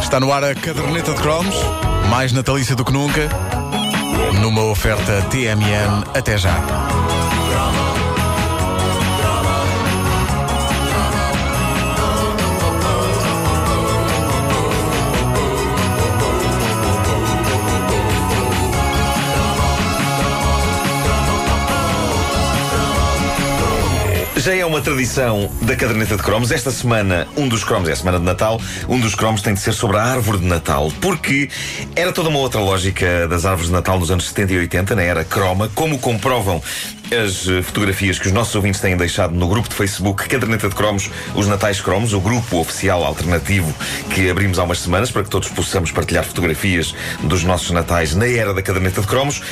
[0.00, 1.56] Está no ar a caderneta de cromos,
[2.08, 3.28] mais natalícia do que nunca,
[4.40, 6.04] numa oferta TMN.
[6.14, 6.54] Até já.
[24.46, 26.52] Já é uma tradição da caderneta de cromos.
[26.52, 29.58] Esta semana, um dos cromos é a semana de Natal, um dos cromos tem de
[29.58, 31.48] ser sobre a árvore de Natal, porque
[31.96, 35.02] era toda uma outra lógica das árvores de Natal nos anos 70 e 80, na
[35.02, 36.62] era croma, como comprovam
[37.10, 41.10] as fotografias que os nossos ouvintes têm deixado no grupo de Facebook Caderneta de Cromos,
[41.34, 43.72] os Natais Cromos, o grupo oficial alternativo
[44.10, 48.26] que abrimos há umas semanas para que todos possamos partilhar fotografias dos nossos Natais na
[48.26, 49.42] era da Caderneta de Cromos.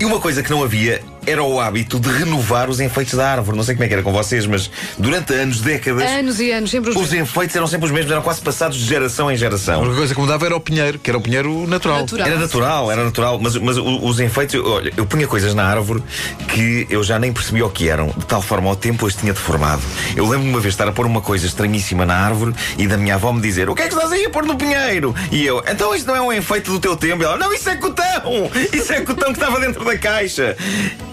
[0.00, 3.56] E uma coisa que não havia era o hábito de renovar os enfeites da árvore.
[3.56, 6.02] Não sei como é que era com vocês, mas durante anos, décadas.
[6.10, 8.84] Anos e anos, sempre os, os enfeites eram sempre os mesmos, eram quase passados de
[8.84, 9.82] geração em A geração.
[9.82, 12.00] única coisa que mudava era o pinheiro, que era o pinheiro natural.
[12.00, 12.26] Natural.
[12.26, 16.02] Era natural, era natural, mas, mas os enfeites, olha, eu punha coisas na árvore
[16.48, 19.32] que eu já nem percebia o que eram, de tal forma ao tempo as tinha
[19.32, 19.82] deformado.
[20.16, 23.14] Eu lembro-me uma vez estar a pôr uma coisa estranhíssima na árvore e da minha
[23.14, 25.14] avó me dizer: O que é que estás aí a pôr no pinheiro?
[25.30, 27.22] E eu, então isto não é um enfeite do teu tempo?
[27.22, 28.50] E ela, não, isso é cotão!
[28.72, 30.56] Isso é cotão que estava dentro da caixa.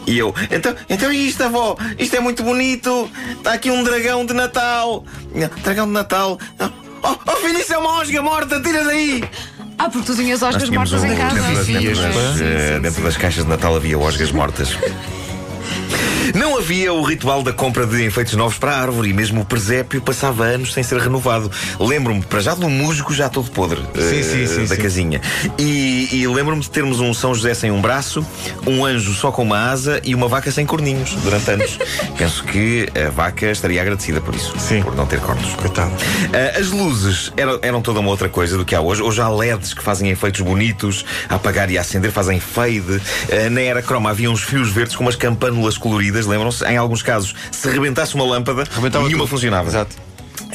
[0.08, 1.76] E eu, então, então e isto, avó?
[1.98, 3.10] Isto é muito bonito.
[3.38, 5.04] Está aqui um dragão de Natal.
[5.64, 6.40] Dragão de Natal.
[7.04, 9.24] Oh, oh filho, isso é uma osga morta, tira daí!
[9.78, 11.36] Ah, porque tu tinhas osgas mortas um- em casa.
[11.36, 13.04] Dentro, das, dentro Sim, das, sim, sim, dentro sim.
[13.04, 14.70] das caixas de Natal havia osgas mortas.
[16.34, 19.46] Não havia o ritual da compra de enfeites novos para a árvore e mesmo o
[19.46, 21.52] presépio passava anos sem ser renovado.
[21.80, 25.22] Lembro-me, para já, do musgo já todo podre Sim, eh, sim, sim, da casinha.
[25.58, 28.26] E, e lembro-me de termos um São José sem um braço,
[28.66, 31.78] um anjo só com uma asa e uma vaca sem corninhos durante anos.
[32.18, 34.82] Penso que a vaca estaria agradecida por isso, Sim.
[34.82, 35.54] por não ter cornos.
[35.56, 35.92] Coitado.
[36.34, 39.02] Ah, as luzes eram, eram toda uma outra coisa do que há hoje.
[39.02, 43.02] Hoje há LEDs que fazem efeitos bonitos, a apagar e a acender fazem fade.
[43.32, 46.64] Ah, na era croma havia uns fios verdes com umas campânulas coloridas, lembram-se?
[46.66, 49.30] Em alguns casos, se rebentasse uma lâmpada, Rebentava nenhuma tudo.
[49.32, 49.68] funcionava.
[49.68, 49.96] Exato.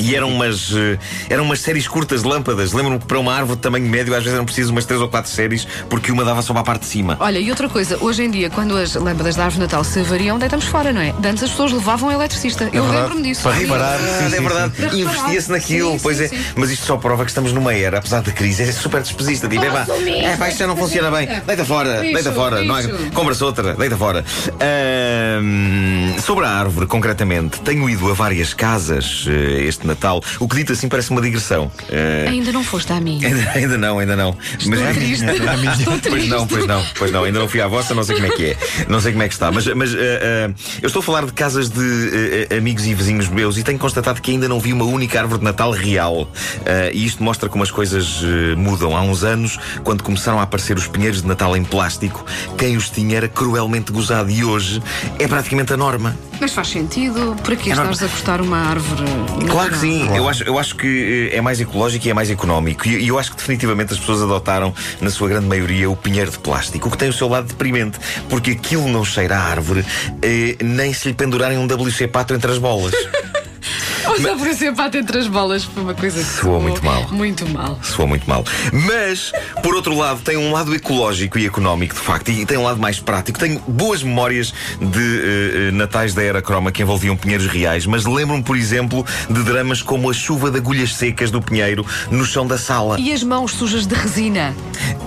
[0.00, 2.72] E eram umas, eh, eram umas séries curtas de lâmpadas.
[2.72, 5.08] Lembro-me que para uma árvore de tamanho médio às vezes eram preciso umas três ou
[5.08, 7.16] quatro séries porque uma dava só para a parte de cima.
[7.20, 10.02] Olha, e outra coisa, hoje em dia, quando as lâmpadas da árvore de Natal se
[10.02, 11.12] variam, deitamos fora, não é?
[11.12, 12.64] De Antes as pessoas levavam um eletricista.
[12.72, 13.02] Eu verdade.
[13.02, 13.42] lembro-me disso.
[13.42, 13.98] Para reparar.
[13.98, 14.72] Sim, é verdade.
[14.76, 15.00] sim.
[15.02, 16.28] Investia-se naquilo, Sim, pois sim, é.
[16.28, 16.38] sim.
[16.56, 19.48] Mas isto só prova que estamos numa era, apesar da crise, é super despesista.
[19.48, 21.28] Tipo, é pá, é pá, isto já não funciona bem.
[21.46, 22.64] Deita fora, Lixo, deita fora.
[22.64, 24.24] Não é, compra-se outra, deita fora.
[26.24, 30.72] Sobre a árvore, concretamente, tenho ido a várias casas eh, este Natal, o que dito
[30.72, 31.70] assim parece uma digressão.
[31.88, 33.26] Eh, Ainda não foste à minha.
[33.26, 34.36] Ainda, ainda não, ainda não.
[34.58, 35.24] Estou triste.
[35.80, 36.28] Estou Pois triste.
[36.28, 37.24] não, pois não, pois não.
[37.24, 38.56] Ainda não fui à vossa, não sei como é que é.
[38.88, 39.50] Não sei como é que está.
[39.50, 40.50] Mas, mas eh, eh,
[40.82, 44.30] eu estou a falar de casas de amigos e vizinhos meus e tenho constatado que
[44.30, 46.30] ainda não vi uma única árvore de Natal real.
[46.92, 48.22] E isto mostra como as coisas
[48.56, 48.96] mudam.
[48.96, 52.24] Há uns anos, quando começaram a aparecer os pinheiros de Natal em plástico,
[52.56, 54.30] quem os tinha era cruelmente gozado.
[54.30, 54.82] E hoje
[55.18, 56.16] é praticamente a norma.
[56.40, 57.36] Mas faz sentido.
[57.44, 59.04] Por aqui É estás a cortar uma árvore.
[59.50, 60.16] Claro que sim, Claro.
[60.16, 62.88] eu, acho, eu acho que eh, é mais ecológico e é mais económico.
[62.88, 66.30] E, e eu acho que definitivamente as pessoas adotaram, na sua grande maioria, o pinheiro
[66.30, 67.98] de plástico, o que tem o seu lado deprimente,
[68.28, 69.84] porque aquilo não cheira a árvore,
[70.22, 72.94] eh, nem se lhe pendurarem um WC4 entre as bolas.
[74.10, 77.08] Ou só por ser pata entre as bolas foi uma coisa que Soou muito mal.
[77.10, 77.78] Muito mal.
[77.82, 78.44] Soa muito mal.
[78.72, 79.32] Mas,
[79.62, 82.80] por outro lado, tem um lado ecológico e económico, de facto, e tem um lado
[82.80, 83.38] mais prático.
[83.38, 88.42] Tenho boas memórias de eh, natais da era croma que envolviam pinheiros reais, mas lembro-me,
[88.42, 92.58] por exemplo, de dramas como a chuva de agulhas secas do pinheiro no chão da
[92.58, 92.98] sala.
[92.98, 94.54] E as mãos sujas de resina.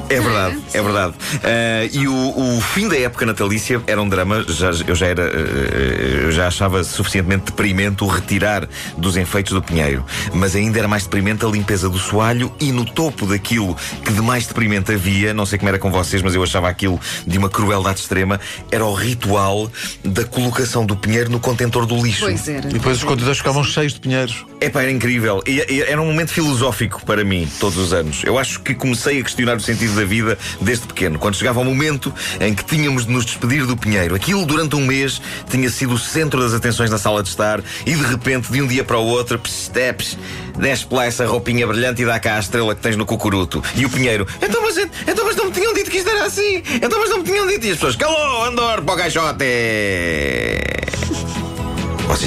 [0.09, 1.13] É verdade, é verdade.
[1.43, 4.43] Ah, e o, o fim da época natalícia era um drama.
[4.47, 9.61] Já, eu já era, eh, eu já achava suficientemente deprimente o retirar dos enfeites do
[9.61, 10.05] pinheiro.
[10.33, 14.21] Mas ainda era mais deprimente a limpeza do soalho e no topo daquilo que de
[14.21, 17.49] mais deprimente havia, não sei como era com vocês, mas eu achava aquilo de uma
[17.49, 18.39] crueldade extrema,
[18.71, 19.71] era o ritual
[20.03, 22.21] da colocação do pinheiro no contentor do lixo.
[22.21, 22.69] Pois era.
[22.69, 24.45] E depois os contadores ficavam cheios de pinheiros.
[24.61, 25.41] Epá, era incrível.
[25.45, 28.23] E, e era um momento filosófico para mim, todos os anos.
[28.23, 31.19] Eu acho que comecei a questionar o sentido da vida desde pequeno.
[31.19, 34.15] Quando chegava o momento em que tínhamos de nos despedir do Pinheiro.
[34.15, 37.93] Aquilo, durante um mês, tinha sido o centro das atenções na sala de estar e,
[37.93, 40.17] de repente, de um dia para o outro, steps,
[40.57, 43.63] desce lá essa roupinha brilhante e dá cá a estrela que tens no cucuruto.
[43.75, 46.63] E o Pinheiro, então mas, então, mas não me tinham dito que isto era assim.
[46.81, 47.65] Então mas não me tinham dito.
[47.65, 49.43] E as pessoas, calou, andor para o caixote.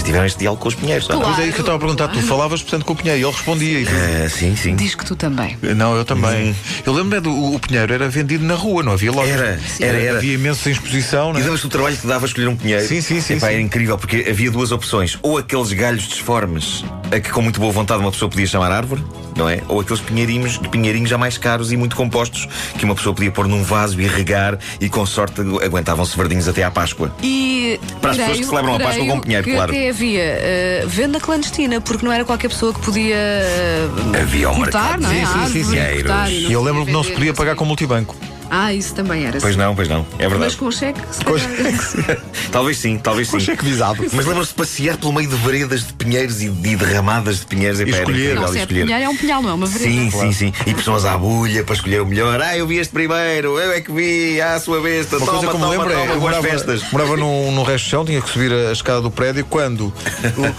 [0.07, 1.07] Tiveram este diálogo com os pinheiros.
[1.07, 1.27] Claro.
[1.29, 2.09] Mas é isso que eu estava a perguntar.
[2.09, 3.79] Tu falavas, portanto, com o Pinheiro e ele respondia.
[3.81, 3.91] isso.
[4.25, 4.77] Ah, sim, sim.
[4.77, 5.59] Diz que tu também.
[5.63, 6.55] Não, eu também.
[6.87, 9.31] Eu lembro é do o Pinheiro era vendido na rua, não havia loja.
[9.33, 10.17] Era, era, era.
[10.19, 11.43] Havia imensa exposição, não E é?
[11.43, 12.87] lembras-te do trabalho que dava a escolher um pinheiro?
[12.87, 13.53] Sim, sim, sim, Epá, sim.
[13.55, 15.19] Era incrível, porque havia duas opções.
[15.23, 19.03] Ou aqueles galhos disformes, a que com muito boa vontade uma pessoa podia chamar árvore,
[19.37, 19.61] não é?
[19.69, 22.47] Ou aqueles pinheirinhos, pinheirinhos já mais caros e muito compostos,
[22.79, 26.63] que uma pessoa podia pôr num vaso e regar e com sorte aguentavam-se verdinhos até
[26.63, 27.13] à Páscoa.
[27.23, 29.73] E Para as pessoas creio- que celebram a Páscoa com pinheiro, claro.
[29.73, 33.89] Até havia eh, venda clandestina, porque não era qualquer pessoa que podia eh,
[34.21, 35.23] Havia um cortar, mercado não é?
[35.23, 36.03] A árvore, pinheiros.
[36.03, 38.15] cortar e eu lembro-me que não se podia pagar com multibanco.
[38.51, 39.41] Ah, isso também era.
[39.41, 39.61] Pois sim.
[39.61, 40.07] não, pois não.
[40.19, 40.57] É Mas verdade.
[40.57, 42.19] com cheque, se Com calhar.
[42.53, 43.41] talvez sim, talvez sim.
[43.41, 44.05] cheque visado.
[44.13, 47.81] Mas lembram-se de passear pelo meio de veredas de pinheiros e de derramadas de pinheiros
[47.81, 48.35] Epá, era escolher.
[48.37, 48.85] Não, se e é escolher.
[48.85, 49.91] pinheiro, é um pinhal, não é uma vereda.
[49.91, 50.53] Sim, sim, sim.
[50.67, 52.41] E pessoas à bulha para escolher o melhor.
[52.41, 55.17] Ah, eu vi este primeiro, eu é que vi, ah, a sua besta.
[55.17, 56.83] Uma toma, coisa que me lembro é eu morava, festas.
[56.93, 59.93] morava num, num resto de chão, tinha que subir a escada do prédio quando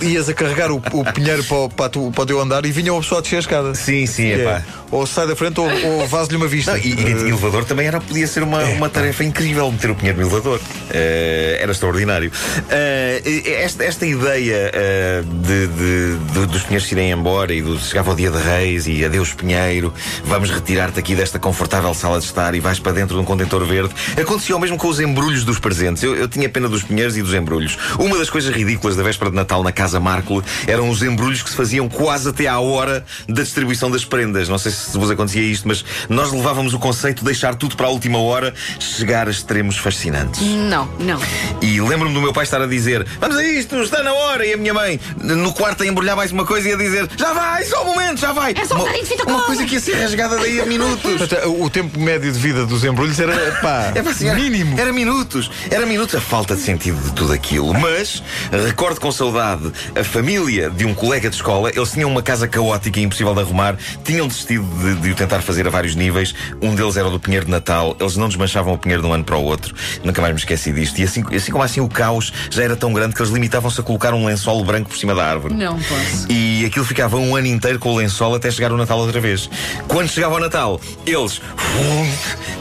[0.01, 2.71] ias a carregar o, o pinheiro para, o- para, tu- para o teu andar e
[2.71, 3.75] vinha uma pessoa a descer a escada.
[3.75, 4.63] Sim, sim, Que epá.
[4.91, 6.71] É, ou sai da frente ou, ou vaza-lhe uma vista.
[6.71, 10.19] Não, e, e elevador também era, podia ser uma, uma tarefa incrível meter o pinheiro
[10.19, 10.59] no elevador.
[10.91, 12.31] Eh, era extraordinário.
[12.69, 13.21] Eh,
[13.63, 18.11] esta, esta ideia eh, de, de- de- dos pinheiros se irem embora e do, chegava
[18.11, 19.93] o dia de reis e adeus pinheiro,
[20.23, 23.65] vamos retirar-te aqui desta confortável sala de estar e vais para dentro de um contentor
[23.65, 23.93] verde.
[24.19, 26.03] Acontecia o mesmo com os embrulhos dos presentes.
[26.03, 27.77] Eu, eu tinha pena dos pinheiros e dos embrulhos.
[27.99, 31.49] Uma das coisas ridículas da véspera de Natal na Casa Marco eram os embrulhos que
[31.49, 34.47] se faziam quase até à hora da distribuição das prendas.
[34.49, 37.87] Não sei se vos acontecia isto, mas nós levávamos o conceito de deixar tudo para
[37.87, 40.41] a última hora, chegar a extremos fascinantes.
[40.41, 41.19] Não, não.
[41.61, 44.45] E lembro-me do meu pai estar a dizer: Vamos a isto, está na hora.
[44.45, 47.33] E a minha mãe, no quarto, a embrulhar mais uma coisa e a dizer: Já
[47.33, 48.53] vai, só um momento, já vai.
[48.55, 51.21] É só um uma, de fita uma coisa que ia ser rasgada daí a minutos.
[51.59, 54.79] o tempo médio de vida dos embrulhos era pá, É assim, era- mínimo.
[54.79, 55.49] Era minutos.
[55.69, 57.73] Era minutos a falta de sentido de tudo aquilo.
[57.73, 58.21] Mas
[58.51, 61.71] recordo com saudade a família de um colega de escola.
[61.73, 63.75] Eles tinham uma casa caótica e impossível de arrumar.
[64.03, 66.33] Tinham desistido de, de o tentar fazer a vários níveis.
[66.61, 67.95] Um deles era o do Pinheiro de Natal.
[67.99, 69.73] Eles não desmanchavam o Pinheiro de um ano para o outro.
[70.03, 70.99] Nunca mais me esqueci disto.
[70.99, 73.83] E assim, assim como assim o caos já era tão grande que eles limitavam-se a
[73.83, 75.53] colocar um lençol branco por cima da árvore.
[75.53, 76.31] Não posso.
[76.31, 79.49] E aquilo ficava um ano inteiro com o lençol até chegar o Natal outra vez.
[79.87, 81.41] Quando chegava o Natal, eles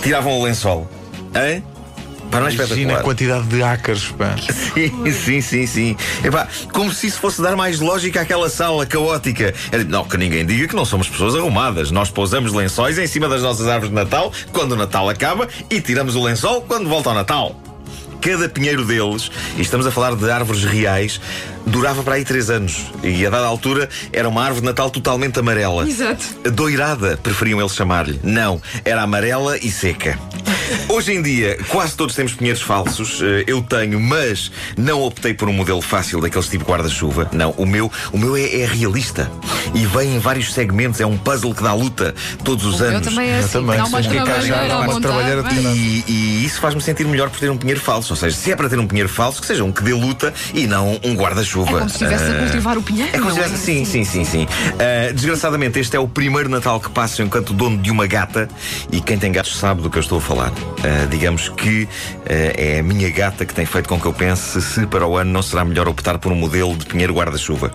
[0.02, 0.88] tiravam o lençol.
[1.34, 1.75] Hã?
[2.30, 4.08] Para não é Imagina a quantidade de ácaros.
[4.12, 4.36] Pá.
[4.74, 5.96] Sim, sim, sim, sim.
[6.24, 9.54] Epá, como se isso fosse dar mais lógica àquela sala caótica.
[9.70, 11.90] Era, não, que ninguém diga que não somos pessoas arrumadas.
[11.90, 15.80] Nós pousamos lençóis em cima das nossas árvores de Natal quando o Natal acaba e
[15.80, 17.60] tiramos o lençol quando volta ao Natal.
[18.20, 21.20] Cada pinheiro deles, e estamos a falar de árvores reais,
[21.66, 22.86] durava para aí três anos.
[23.02, 25.88] E a dada altura era uma árvore de Natal totalmente amarela.
[25.88, 26.24] Exato.
[26.50, 28.18] Doirada, preferiam eles chamar-lhe.
[28.22, 30.18] Não, era amarela e seca.
[30.88, 33.20] Hoje em dia, quase todos temos pinheiros falsos.
[33.22, 37.28] Eh, Eu tenho, mas não optei por um modelo fácil daqueles tipo guarda-chuva.
[37.32, 39.30] Não, o meu, o meu é, é realista.
[39.74, 41.00] E vem em vários segmentos.
[41.00, 43.06] É um puzzle que dá luta todos os Eu anos.
[43.08, 43.52] também é assim.
[43.52, 48.12] também, Dá uma trabalheira E, e isso faz-me sentir melhor por ter um pinheiro falso.
[48.12, 50.32] Ou seja, se é para ter um pinheiro falso, que seja um que dê luta
[50.52, 51.55] e não um guarda-chuva.
[51.62, 53.10] É como se estivesse a Ah, cultivar o pinheiro.
[53.14, 53.58] é como se tivesse.
[53.58, 54.46] Sim, sim, sim, sim.
[54.78, 58.48] Ah, desgraçadamente, este é o primeiro Natal que passo enquanto dono de uma gata.
[58.90, 60.52] E quem tem gatos sabe do que eu estou a falar.
[60.84, 61.88] Ah, digamos que
[62.26, 65.30] é a minha gata que tem feito com que eu pense se para o ano
[65.32, 67.70] não será melhor optar por um modelo de pinheiro guarda-chuva.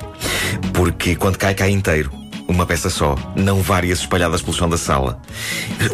[0.73, 2.20] Porque quando cai, cai inteiro.
[2.51, 5.17] Uma peça só, não várias espalhadas pelo chão da sala.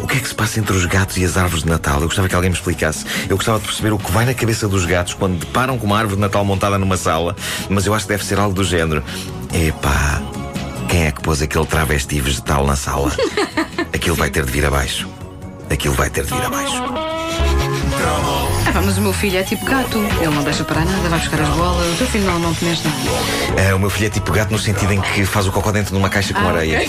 [0.02, 2.00] O que é que se passa entre os gatos e as árvores de Natal?
[2.00, 3.06] Eu gostava que alguém me explicasse.
[3.28, 5.96] Eu gostava de perceber o que vai na cabeça dos gatos quando deparam com uma
[5.96, 7.36] árvore de Natal montada numa sala,
[7.70, 9.04] mas eu acho que deve ser algo do género.
[9.54, 10.20] Epá,
[10.88, 13.12] quem é que pôs aquele travesti vegetal na sala?
[13.94, 15.08] Aquilo vai ter de vir abaixo.
[15.70, 16.82] Aquilo vai ter de vir abaixo.
[18.68, 19.98] Ah, pá, mas o meu filho é tipo gato.
[20.20, 21.92] Ele não deixa parar nada, vai buscar as bolas.
[21.94, 22.98] O teu filho não, não te mexe nada.
[23.62, 25.92] É, o meu filho é tipo gato no sentido em que faz o cocó dentro
[25.92, 26.80] de uma caixa com Ah, areia.
[26.80, 26.88] ok.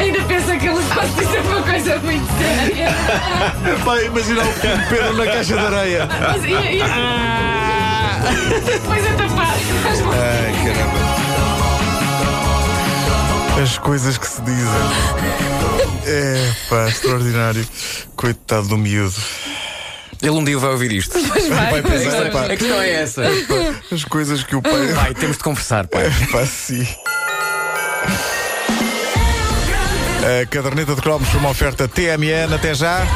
[0.00, 2.88] Ainda pensa que ele faz isso é uma coisa muito séria.
[3.84, 6.08] Vai imaginar o pequeno Pedro na caixa de areia.
[6.32, 6.84] Mas ia, ia...
[8.86, 9.54] Pois é tapar.
[9.54, 11.29] Ai, caramba.
[13.62, 14.66] As coisas que se dizem.
[16.06, 17.66] É, pá, extraordinário.
[18.16, 19.14] Coitado do miúdo.
[20.22, 21.18] Ele um dia vai ouvir isto.
[21.70, 23.22] Vai pensar, pá, A questão é essa.
[23.92, 24.92] as coisas que o pai.
[24.94, 26.10] Pai, temos de conversar, pai.
[26.30, 26.86] Pá, sim.
[30.42, 32.54] A caderneta de cromos foi uma oferta TMN.
[32.54, 33.06] Até já.